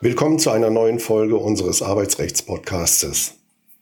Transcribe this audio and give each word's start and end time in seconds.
Willkommen 0.00 0.38
zu 0.38 0.50
einer 0.50 0.70
neuen 0.70 0.98
Folge 0.98 1.36
unseres 1.36 1.82
Arbeitsrechtspodcastes. 1.82 3.34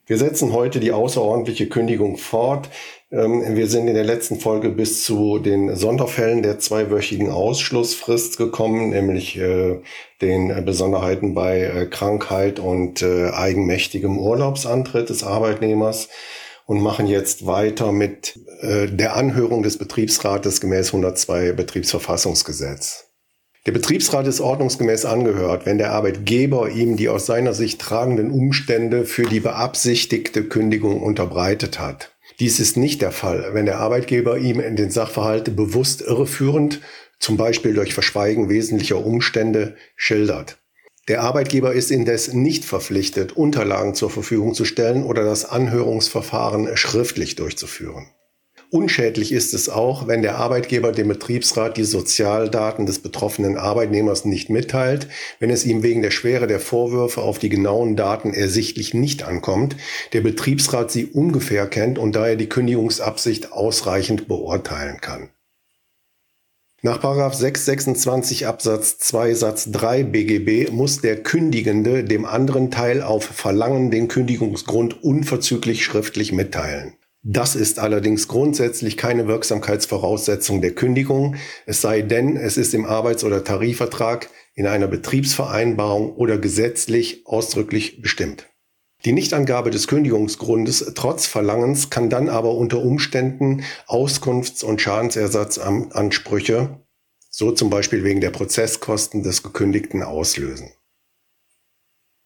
Wir 0.06 0.19
setzen 0.19 0.53
heute 0.53 0.79
die 0.79 0.92
außerordentliche 0.92 1.69
Kündigung 1.69 2.16
fort. 2.16 2.69
Ähm, 3.11 3.56
wir 3.56 3.66
sind 3.66 3.88
in 3.88 3.95
der 3.95 4.04
letzten 4.04 4.38
Folge 4.38 4.71
bis 4.71 5.03
zu 5.03 5.38
den 5.40 5.74
Sonderfällen 5.74 6.42
der 6.42 6.61
zweiwöchigen 6.61 7.30
Ausschlussfrist 7.30 8.38
gekommen, 8.38 8.91
nämlich 8.91 9.36
äh, 9.36 9.80
den 10.23 10.64
Besonderheiten 10.64 11.34
bei 11.34 11.61
äh, 11.61 11.86
Krankheit 11.86 12.61
und 12.61 13.02
äh, 13.02 13.30
eigenmächtigem 13.30 14.18
Urlaubsantritt 14.18 15.11
des 15.11 15.25
Arbeitnehmers 15.25 16.09
und 16.67 16.83
machen 16.83 17.07
jetzt 17.07 17.46
weiter 17.46 17.91
mit 17.93 18.39
der 18.62 19.17
Anhörung 19.17 19.62
des 19.62 19.79
Betriebsrates 19.79 20.61
gemäß 20.61 20.89
102 20.89 21.53
Betriebsverfassungsgesetz. 21.53 23.05
Der 23.67 23.73
Betriebsrat 23.73 24.27
ist 24.29 24.40
ordnungsgemäß 24.40 25.07
angehört, 25.07 25.67
wenn 25.67 25.79
der 25.79 25.93
Arbeitgeber 25.93 26.71
ihm 26.71 26.96
die 26.96 27.09
aus 27.09 27.26
seiner 27.26 27.53
Sicht 27.53 27.81
tragenden 27.81 28.31
Umstände 28.31 29.04
für 29.04 29.25
die 29.25 29.40
beabsichtigte 29.40 30.45
Kündigung 30.45 31.03
unterbreitet 31.03 31.81
hat. 31.81 32.17
Dies 32.39 32.61
ist 32.61 32.77
nicht 32.77 33.03
der 33.03 33.12
Fall, 33.12 33.51
wenn 33.55 33.67
der 33.67 33.78
Arbeitgeber 33.78 34.39
ihm 34.39 34.61
in 34.61 34.77
den 34.77 34.91
Sachverhalt 34.91 35.56
bewusst 35.56 36.01
irreführend, 36.03 36.81
zum 37.19 37.37
Beispiel 37.37 37.75
durch 37.75 37.95
Verschweigen 37.95 38.48
wesentlicher 38.48 39.05
Umstände, 39.05 39.75
schildert. 39.97 40.59
Der 41.09 41.23
Arbeitgeber 41.23 41.73
ist 41.73 41.92
indes 41.92 42.33
nicht 42.33 42.65
verpflichtet, 42.65 43.37
Unterlagen 43.37 43.95
zur 43.95 44.11
Verfügung 44.11 44.55
zu 44.55 44.65
stellen 44.65 45.05
oder 45.05 45.25
das 45.25 45.45
Anhörungsverfahren 45.45 46.77
schriftlich 46.77 47.37
durchzuführen. 47.37 48.09
Unschädlich 48.70 49.31
ist 49.31 49.55
es 49.55 49.69
auch, 49.69 50.09
wenn 50.09 50.23
der 50.23 50.39
Arbeitgeber 50.39 50.91
dem 50.91 51.06
Betriebsrat 51.06 51.77
die 51.77 51.84
Sozialdaten 51.84 52.84
des 52.87 52.98
betroffenen 52.98 53.56
Arbeitnehmers 53.56 54.25
nicht 54.25 54.51
mitteilt, 54.51 55.06
wenn 55.39 55.51
es 55.51 55.65
ihm 55.65 55.85
wegen 55.85 56.03
der 56.03 56.11
Schwere 56.11 56.48
der 56.48 56.59
Vorwürfe 56.59 57.23
auf 57.23 57.39
die 57.39 57.48
genauen 57.48 57.95
Daten 57.95 58.35
ersichtlich 58.35 58.93
nicht 58.93 59.23
ankommt, 59.23 59.77
der 60.13 60.23
Betriebsrat 60.23 60.91
sie 60.91 61.07
ungefähr 61.07 61.69
kennt 61.69 62.01
und 62.01 62.17
daher 62.17 62.35
die 62.35 62.48
Kündigungsabsicht 62.48 63.53
ausreichend 63.53 64.27
beurteilen 64.27 65.01
kann. 65.01 65.31
Nach 66.87 67.03
626 67.03 68.47
Absatz 68.47 68.97
2 68.98 69.34
Satz 69.34 69.73
3 69.73 70.05
BGB 70.05 70.70
muss 70.70 71.01
der 71.01 71.20
Kündigende 71.20 72.05
dem 72.05 72.25
anderen 72.25 72.70
Teil 72.70 73.03
auf 73.03 73.25
Verlangen 73.25 73.91
den 73.91 74.06
Kündigungsgrund 74.06 75.03
unverzüglich 75.03 75.84
schriftlich 75.84 76.31
mitteilen. 76.31 76.95
Das 77.25 77.57
ist 77.57 77.81
allerdings 77.81 78.29
grundsätzlich 78.29 78.97
keine 78.97 79.27
Wirksamkeitsvoraussetzung 79.27 80.61
der 80.61 80.77
Kündigung, 80.77 81.34
es 81.67 81.81
sei 81.81 82.03
denn, 82.03 82.37
es 82.37 82.57
ist 82.57 82.73
im 82.73 82.84
Arbeits- 82.84 83.25
oder 83.25 83.42
Tarifvertrag, 83.42 84.31
in 84.55 84.69
einer 84.69 84.87
Betriebsvereinbarung 84.87 86.14
oder 86.14 86.39
gesetzlich 86.39 87.27
ausdrücklich 87.27 88.01
bestimmt. 88.01 88.47
Die 89.07 89.12
Nichtangabe 89.12 89.71
des 89.71 89.87
Kündigungsgrundes 89.87 90.95
trotz 90.97 91.27
Verlangens 91.27 91.91
kann 91.91 92.11
dann 92.11 92.29
aber 92.29 92.55
unter 92.55 92.83
Umständen 92.83 93.63
Auskunfts- 93.87 94.65
und 94.65 94.81
Schadensersatzansprüche, 94.81 96.81
so 97.31 97.53
zum 97.53 97.71
Beispiel 97.71 98.03
wegen 98.03 98.21
der 98.21 98.31
Prozesskosten 98.31 99.23
des 99.23 99.45
Gekündigten, 99.45 100.03
auslösen. 100.03 100.73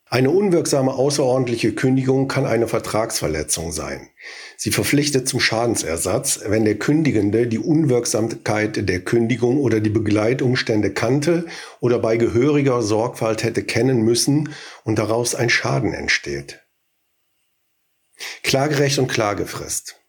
Eine 0.07 0.31
unwirksame 0.31 0.95
außerordentliche 0.95 1.75
Kündigung 1.75 2.29
kann 2.29 2.47
eine 2.47 2.67
Vertragsverletzung 2.67 3.73
sein. 3.73 4.09
Sie 4.57 4.71
verpflichtet 4.71 5.29
zum 5.29 5.39
Schadensersatz, 5.39 6.41
wenn 6.47 6.65
der 6.65 6.79
Kündigende 6.79 7.47
die 7.47 7.59
Unwirksamkeit 7.59 8.89
der 8.89 9.03
Kündigung 9.03 9.59
oder 9.59 9.81
die 9.81 9.91
Begleitumstände 9.91 10.95
kannte 10.95 11.45
oder 11.81 11.99
bei 11.99 12.17
gehöriger 12.17 12.81
Sorgfalt 12.81 13.45
hätte 13.45 13.65
kennen 13.65 14.01
müssen 14.01 14.55
und 14.83 14.99
daraus 14.99 15.35
ein 15.35 15.51
Schaden 15.51 15.93
entsteht. 15.93 16.60
Klagerecht 18.51 18.99
und 18.99 19.07
Klagefrist. 19.07 20.01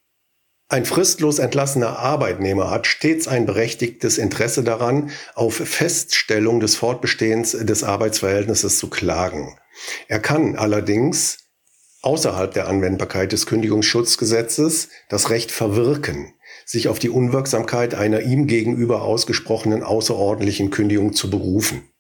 Ein 0.68 0.86
fristlos 0.86 1.38
entlassener 1.38 2.00
Arbeitnehmer 2.00 2.72
hat 2.72 2.88
stets 2.88 3.28
ein 3.28 3.46
berechtigtes 3.46 4.18
Interesse 4.18 4.64
daran, 4.64 5.12
auf 5.36 5.54
Feststellung 5.54 6.60
des 6.60 6.76
Fortbestehens 6.76 7.52
des 7.52 7.84
Arbeitsverhältnisses 7.84 8.80
zu 8.80 8.90
klagen. 8.90 9.60
Er 10.08 10.20
kann 10.20 10.56
allerdings 10.56 11.38
außerhalb 12.02 12.52
der 12.52 12.68
Anwendbarkeit 12.68 13.32
des 13.32 13.46
Kündigungsschutzgesetzes 13.46 14.90
das 15.08 15.30
Recht 15.30 15.52
verwirken, 15.52 16.34
sich 16.66 16.88
auf 16.88 16.98
die 16.98 17.12
Unwirksamkeit 17.12 17.94
einer 17.94 18.22
ihm 18.22 18.48
gegenüber 18.48 19.04
ausgesprochenen 19.04 19.84
außerordentlichen 19.84 20.72
Kündigung 20.72 21.14
zu 21.14 21.30
berufen. 21.30 21.91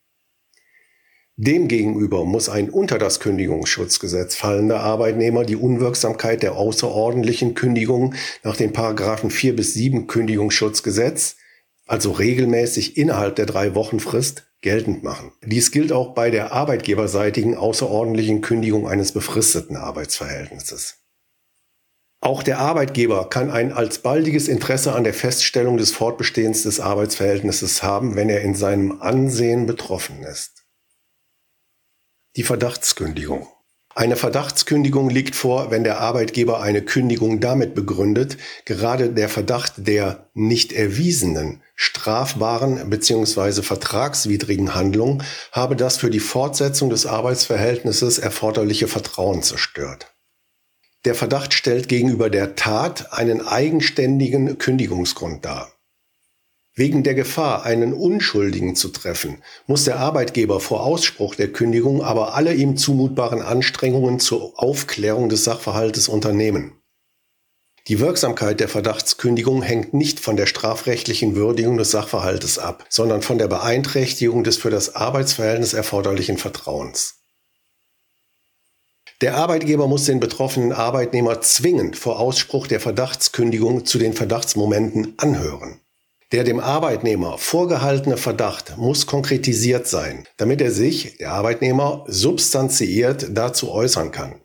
Demgegenüber 1.44 2.24
muss 2.24 2.50
ein 2.50 2.70
unter 2.70 3.00
das 3.00 3.20
Kündigungsschutzgesetz 3.20 4.36
fallender 4.36 4.82
Arbeitnehmer 4.82 5.44
die 5.44 5.56
Unwirksamkeit 5.56 6.44
der 6.44 6.56
außerordentlichen 6.56 7.56
Kündigung 7.56 8.14
nach 8.44 8.56
den 8.56 8.74
Paragraphen 8.74 9.32
4 9.32 9.56
bis 9.56 9.74
7 9.74 10.06
Kündigungsschutzgesetz, 10.06 11.38
also 11.88 12.12
regelmäßig 12.12 12.96
innerhalb 12.96 13.38
der 13.38 13.48
drei 13.48 13.74
Wochen 13.74 14.00
Frist, 14.00 14.52
geltend 14.62 15.02
machen. 15.02 15.32
Dies 15.44 15.72
gilt 15.72 15.92
auch 15.92 16.14
bei 16.14 16.30
der 16.30 16.52
arbeitgeberseitigen 16.52 17.56
außerordentlichen 17.58 18.42
Kündigung 18.42 18.88
eines 18.88 19.12
befristeten 19.12 19.78
Arbeitsverhältnisses. 19.78 21.00
Auch 22.20 22.44
der 22.44 22.60
Arbeitgeber 22.60 23.32
kann 23.32 23.50
ein 23.50 23.74
alsbaldiges 23.74 24.48
Interesse 24.48 24.94
an 24.94 25.04
der 25.04 25.16
Feststellung 25.16 25.78
des 25.78 25.92
Fortbestehens 25.92 26.62
des 26.62 26.80
Arbeitsverhältnisses 26.80 27.82
haben, 27.82 28.16
wenn 28.16 28.30
er 28.30 28.42
in 28.42 28.54
seinem 28.54 29.02
Ansehen 29.02 29.66
betroffen 29.66 30.22
ist. 30.22 30.61
Die 32.38 32.44
Verdachtskündigung. 32.44 33.50
Eine 33.94 34.16
Verdachtskündigung 34.16 35.10
liegt 35.10 35.36
vor, 35.36 35.70
wenn 35.70 35.84
der 35.84 36.00
Arbeitgeber 36.00 36.62
eine 36.62 36.82
Kündigung 36.82 37.42
damit 37.42 37.76
begründet, 37.76 38.38
gerade 38.64 39.10
der 39.10 39.28
Verdacht 39.28 39.74
der 39.76 40.30
nicht 40.34 40.72
erwiesenen, 40.72 41.62
strafbaren 41.76 42.90
bzw. 42.90 43.64
vertragswidrigen 43.64 44.74
Handlung 44.76 45.24
habe 45.52 45.76
das 45.76 45.98
für 45.98 46.10
die 46.10 46.22
Fortsetzung 46.22 46.90
des 46.90 47.06
Arbeitsverhältnisses 47.06 48.18
erforderliche 48.18 48.88
Vertrauen 48.88 49.44
zerstört. 49.44 50.16
Der 51.04 51.16
Verdacht 51.16 51.54
stellt 51.54 51.90
gegenüber 51.90 52.30
der 52.30 52.56
Tat 52.56 53.12
einen 53.12 53.46
eigenständigen 53.46 54.58
Kündigungsgrund 54.58 55.44
dar. 55.44 55.74
Wegen 56.74 57.04
der 57.04 57.16
Gefahr, 57.16 57.66
einen 57.66 57.92
Unschuldigen 57.92 58.78
zu 58.78 58.90
treffen, 58.90 59.44
muss 59.68 59.84
der 59.84 60.00
Arbeitgeber 60.00 60.62
vor 60.62 60.86
Ausspruch 60.86 61.36
der 61.36 61.52
Kündigung 61.52 62.02
aber 62.02 62.34
alle 62.34 62.54
ihm 62.54 62.78
zumutbaren 62.78 63.42
Anstrengungen 63.42 64.22
zur 64.22 64.54
Aufklärung 64.56 65.28
des 65.28 65.44
Sachverhaltes 65.44 66.08
unternehmen. 66.08 66.82
Die 67.90 68.00
Wirksamkeit 68.00 68.62
der 68.62 68.70
Verdachtskündigung 68.70 69.64
hängt 69.64 69.94
nicht 69.94 70.22
von 70.22 70.38
der 70.38 70.46
strafrechtlichen 70.46 71.36
Würdigung 71.36 71.78
des 71.78 71.92
Sachverhaltes 71.92 72.58
ab, 72.58 72.86
sondern 72.88 73.22
von 73.22 73.38
der 73.38 73.50
Beeinträchtigung 73.50 74.46
des 74.46 74.56
für 74.56 74.70
das 74.70 74.96
Arbeitsverhältnis 74.96 75.74
erforderlichen 75.74 76.38
Vertrauens. 76.38 77.16
Der 79.20 79.36
Arbeitgeber 79.36 79.88
muss 79.88 80.06
den 80.06 80.22
betroffenen 80.22 80.72
Arbeitnehmer 80.72 81.42
zwingend 81.42 81.98
vor 81.98 82.20
Ausspruch 82.20 82.68
der 82.68 82.80
Verdachtskündigung 82.80 83.86
zu 83.86 83.98
den 83.98 84.14
Verdachtsmomenten 84.14 85.16
anhören. 85.18 85.81
Der 86.32 86.46
dem 86.46 86.62
Arbeitnehmer 86.62 87.38
vorgehaltene 87.38 88.16
Verdacht 88.16 88.78
muss 88.78 89.06
konkretisiert 89.06 89.88
sein, 89.88 90.28
damit 90.38 90.62
er 90.62 90.72
sich, 90.72 91.18
der 91.18 91.34
Arbeitnehmer, 91.34 92.06
substanziiert 92.08 93.28
dazu 93.32 93.70
äußern 93.70 94.12
kann. 94.12 94.42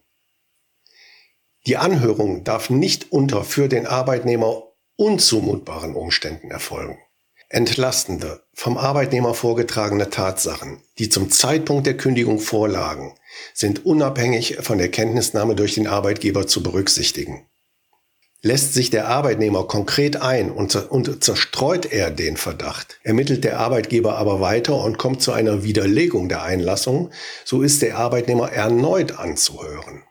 Die 1.67 1.77
Anhörung 1.77 2.43
darf 2.43 2.71
nicht 2.71 3.13
unter 3.13 3.45
für 3.45 3.69
den 3.69 3.87
Arbeitnehmer 3.87 4.63
unzumutbaren 4.97 5.95
Umständen 5.95 6.51
erfolgen. 6.51 6.99
Entlastende, 7.49 8.43
vom 8.55 8.77
Arbeitnehmer 8.77 9.32
vorgetragene 9.35 10.11
Tatsachen, 10.11 10.82
die 10.99 11.09
zum 11.09 11.31
Zeitpunkt 11.31 11.87
der 11.87 11.97
Kündigung 11.97 12.41
vorlagen, 12.41 13.15
sind 13.55 13.87
unabhängig 13.87 14.59
von 14.62 14.79
der 14.79 14.91
Kenntnisnahme 14.91 15.55
durch 15.55 15.75
den 15.75 15.87
Arbeitgeber 15.87 16.49
zu 16.49 16.65
berücksichtigen. 16.65 17.47
Lässt 18.46 18.75
sich 18.75 18.90
der 18.90 19.08
Arbeitnehmer 19.08 19.66
konkret 19.66 20.22
ein 20.22 20.52
und, 20.52 20.76
und, 20.76 21.25
zerstreut 21.25 21.84
er 21.87 22.12
den 22.12 22.37
Verdacht, 22.37 23.00
ermittelt 23.02 23.43
der 23.43 23.58
Arbeitgeber 23.58 24.19
aber 24.19 24.40
weiter 24.40 24.76
und 24.84 24.98
kommt 24.98 25.20
zu 25.20 25.32
einer 25.32 25.64
Widerlegung 25.64 26.28
der 26.28 26.44
Einlassung, 26.44 27.10
so 27.44 27.62
ist 27.62 27.82
der 27.82 27.98
Arbeitnehmer 27.98 28.52
erneut 28.52 29.19
anzuhören. 29.19 30.04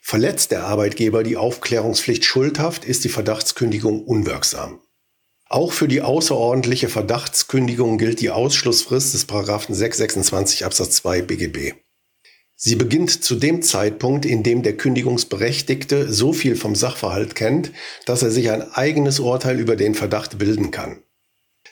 Verletzt 0.00 0.52
der 0.52 0.64
Arbeitgeber 0.64 1.22
die 1.22 1.36
Aufklärungspflicht 1.36 2.24
schuldhaft, 2.24 2.86
ist 2.86 3.04
die 3.04 3.10
Verdachtskündigung 3.10 4.04
unwirksam. 4.04 4.80
Auch 5.46 5.72
für 5.72 5.86
die 5.86 6.00
außerordentliche 6.00 6.88
Verdachtskündigung 6.88 7.98
gilt 7.98 8.22
die 8.22 8.30
Ausschlussfrist 8.30 9.12
des 9.12 9.26
626 9.26 10.64
Absatz 10.64 10.92
2 10.92 11.20
BGB. 11.20 11.83
Sie 12.56 12.76
beginnt 12.76 13.24
zu 13.24 13.34
dem 13.34 13.62
Zeitpunkt, 13.62 14.24
in 14.24 14.42
dem 14.42 14.62
der 14.62 14.76
Kündigungsberechtigte 14.76 16.12
so 16.12 16.32
viel 16.32 16.56
vom 16.56 16.74
Sachverhalt 16.74 17.34
kennt, 17.34 17.72
dass 18.06 18.22
er 18.22 18.30
sich 18.30 18.50
ein 18.50 18.62
eigenes 18.72 19.18
Urteil 19.18 19.58
über 19.58 19.76
den 19.76 19.94
Verdacht 19.94 20.38
bilden 20.38 20.70
kann. 20.70 21.02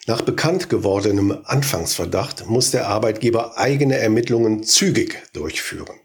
Nach 0.06 0.22
bekannt 0.22 0.68
gewordenem 0.68 1.38
Anfangsverdacht 1.44 2.46
muss 2.46 2.72
der 2.72 2.88
Arbeitgeber 2.88 3.56
eigene 3.56 3.96
Ermittlungen 3.98 4.64
zügig 4.64 5.22
durchführen. 5.32 6.00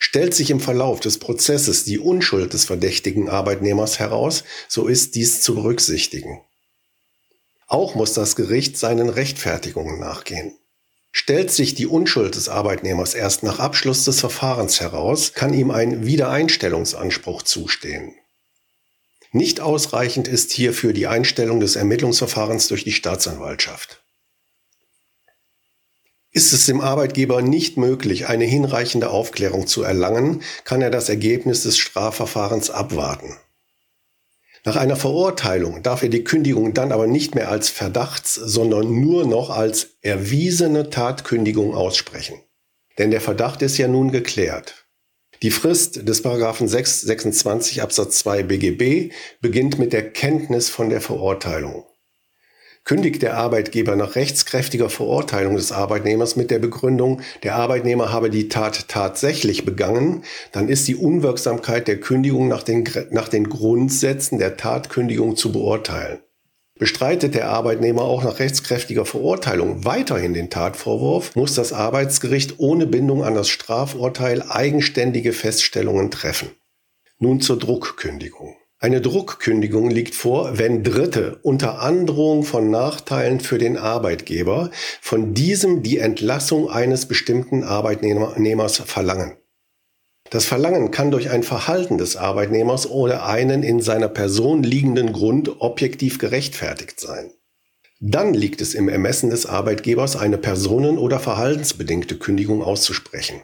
Stellt 0.00 0.34
sich 0.34 0.50
im 0.50 0.58
Verlauf 0.58 0.98
des 1.00 1.18
Prozesses 1.18 1.84
die 1.84 1.98
Unschuld 1.98 2.52
des 2.54 2.64
verdächtigen 2.64 3.28
Arbeitnehmers 3.28 4.00
heraus, 4.00 4.42
so 4.68 4.88
ist 4.88 5.14
dies 5.14 5.42
zu 5.42 5.54
berücksichtigen. 5.54 6.40
Auch 7.68 7.94
muss 7.94 8.14
das 8.14 8.34
Gericht 8.34 8.76
seinen 8.78 9.08
Rechtfertigungen 9.08 10.00
nachgehen. 10.00 10.56
Stellt 11.10 11.50
sich 11.50 11.74
die 11.74 11.86
Unschuld 11.86 12.34
des 12.34 12.48
Arbeitnehmers 12.48 13.14
erst 13.14 13.42
nach 13.42 13.58
Abschluss 13.58 14.04
des 14.04 14.20
Verfahrens 14.20 14.80
heraus, 14.80 15.32
kann 15.32 15.54
ihm 15.54 15.70
ein 15.70 16.04
Wiedereinstellungsanspruch 16.04 17.42
zustehen. 17.42 18.14
Nicht 19.32 19.60
ausreichend 19.60 20.26
ist 20.28 20.52
hierfür 20.52 20.92
die 20.92 21.06
Einstellung 21.06 21.60
des 21.60 21.76
Ermittlungsverfahrens 21.76 22.68
durch 22.68 22.84
die 22.84 22.92
Staatsanwaltschaft. 22.92 24.02
Ist 26.30 26.52
es 26.52 26.66
dem 26.66 26.80
Arbeitgeber 26.80 27.42
nicht 27.42 27.76
möglich, 27.78 28.28
eine 28.28 28.44
hinreichende 28.44 29.10
Aufklärung 29.10 29.66
zu 29.66 29.82
erlangen, 29.82 30.42
kann 30.64 30.82
er 30.82 30.90
das 30.90 31.08
Ergebnis 31.08 31.62
des 31.62 31.78
Strafverfahrens 31.78 32.70
abwarten. 32.70 33.36
Nach 34.68 34.76
einer 34.76 34.96
Verurteilung 34.96 35.82
darf 35.82 36.02
er 36.02 36.10
die 36.10 36.24
Kündigung 36.24 36.74
dann 36.74 36.92
aber 36.92 37.06
nicht 37.06 37.34
mehr 37.34 37.50
als 37.50 37.70
Verdachts, 37.70 38.34
sondern 38.34 39.00
nur 39.00 39.26
noch 39.26 39.48
als 39.48 39.96
erwiesene 40.02 40.90
Tatkündigung 40.90 41.74
aussprechen. 41.74 42.42
Denn 42.98 43.10
der 43.10 43.22
Verdacht 43.22 43.62
ist 43.62 43.78
ja 43.78 43.88
nun 43.88 44.12
geklärt. 44.12 44.86
Die 45.40 45.50
Frist 45.50 46.06
des 46.06 46.20
Paragraphen 46.20 46.68
626 46.68 47.80
Absatz 47.80 48.18
2 48.18 48.42
BGB 48.42 49.14
beginnt 49.40 49.78
mit 49.78 49.94
der 49.94 50.12
Kenntnis 50.12 50.68
von 50.68 50.90
der 50.90 51.00
Verurteilung. 51.00 51.86
Kündigt 52.88 53.20
der 53.20 53.36
Arbeitgeber 53.36 53.96
nach 53.96 54.14
rechtskräftiger 54.14 54.88
Verurteilung 54.88 55.56
des 55.56 55.72
Arbeitnehmers 55.72 56.36
mit 56.36 56.50
der 56.50 56.58
Begründung, 56.58 57.20
der 57.42 57.54
Arbeitnehmer 57.54 58.12
habe 58.12 58.30
die 58.30 58.48
Tat 58.48 58.88
tatsächlich 58.88 59.66
begangen, 59.66 60.24
dann 60.52 60.70
ist 60.70 60.88
die 60.88 60.96
Unwirksamkeit 60.96 61.86
der 61.86 62.00
Kündigung 62.00 62.48
nach 62.48 62.62
den, 62.62 62.88
nach 63.10 63.28
den 63.28 63.50
Grundsätzen 63.50 64.38
der 64.38 64.56
Tatkündigung 64.56 65.36
zu 65.36 65.52
beurteilen. 65.52 66.20
Bestreitet 66.78 67.34
der 67.34 67.50
Arbeitnehmer 67.50 68.04
auch 68.04 68.24
nach 68.24 68.38
rechtskräftiger 68.38 69.04
Verurteilung 69.04 69.84
weiterhin 69.84 70.32
den 70.32 70.48
Tatvorwurf, 70.48 71.36
muss 71.36 71.54
das 71.54 71.74
Arbeitsgericht 71.74 72.54
ohne 72.56 72.86
Bindung 72.86 73.22
an 73.22 73.34
das 73.34 73.50
Strafurteil 73.50 74.42
eigenständige 74.48 75.34
Feststellungen 75.34 76.10
treffen. 76.10 76.52
Nun 77.18 77.42
zur 77.42 77.58
Druckkündigung. 77.58 78.56
Eine 78.80 79.00
Druckkündigung 79.00 79.90
liegt 79.90 80.14
vor, 80.14 80.56
wenn 80.56 80.84
Dritte 80.84 81.40
unter 81.42 81.80
Androhung 81.80 82.44
von 82.44 82.70
Nachteilen 82.70 83.40
für 83.40 83.58
den 83.58 83.76
Arbeitgeber 83.76 84.70
von 85.00 85.34
diesem 85.34 85.82
die 85.82 85.98
Entlassung 85.98 86.70
eines 86.70 87.06
bestimmten 87.06 87.64
Arbeitnehmers 87.64 88.78
verlangen. 88.78 89.36
Das 90.30 90.44
Verlangen 90.44 90.92
kann 90.92 91.10
durch 91.10 91.30
ein 91.30 91.42
Verhalten 91.42 91.98
des 91.98 92.16
Arbeitnehmers 92.16 92.88
oder 92.88 93.26
einen 93.26 93.64
in 93.64 93.80
seiner 93.80 94.08
Person 94.08 94.62
liegenden 94.62 95.12
Grund 95.12 95.60
objektiv 95.60 96.18
gerechtfertigt 96.18 97.00
sein. 97.00 97.32
Dann 97.98 98.32
liegt 98.32 98.60
es 98.60 98.74
im 98.74 98.88
Ermessen 98.88 99.30
des 99.30 99.46
Arbeitgebers, 99.46 100.14
eine 100.14 100.38
personen- 100.38 100.98
oder 100.98 101.18
verhaltensbedingte 101.18 102.16
Kündigung 102.16 102.62
auszusprechen. 102.62 103.42